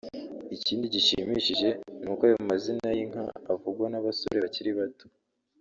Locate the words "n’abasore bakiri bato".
3.89-5.05